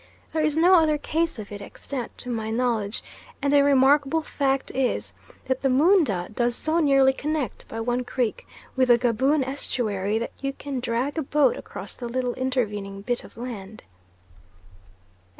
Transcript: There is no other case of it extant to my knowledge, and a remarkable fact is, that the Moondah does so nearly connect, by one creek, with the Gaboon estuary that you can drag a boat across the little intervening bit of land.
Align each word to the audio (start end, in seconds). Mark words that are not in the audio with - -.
There 0.33 0.41
is 0.41 0.57
no 0.57 0.73
other 0.73 0.97
case 0.97 1.37
of 1.37 1.51
it 1.51 1.61
extant 1.61 2.17
to 2.17 2.29
my 2.31 2.49
knowledge, 2.49 3.03
and 3.39 3.53
a 3.53 3.61
remarkable 3.61 4.23
fact 4.23 4.71
is, 4.73 5.13
that 5.45 5.61
the 5.61 5.69
Moondah 5.69 6.29
does 6.33 6.55
so 6.55 6.79
nearly 6.79 7.13
connect, 7.13 7.67
by 7.67 7.79
one 7.81 8.03
creek, 8.03 8.47
with 8.75 8.87
the 8.87 8.97
Gaboon 8.97 9.43
estuary 9.43 10.17
that 10.17 10.31
you 10.39 10.53
can 10.53 10.79
drag 10.79 11.19
a 11.19 11.21
boat 11.21 11.55
across 11.55 11.95
the 11.95 12.09
little 12.09 12.33
intervening 12.33 13.03
bit 13.03 13.23
of 13.23 13.37
land. 13.37 13.83